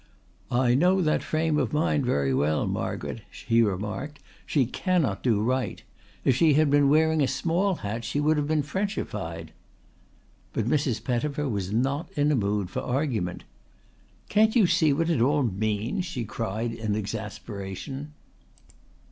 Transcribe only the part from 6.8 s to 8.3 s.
wearing a small hat she